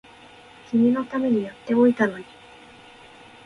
[0.71, 2.25] 君のためにやっておいたのに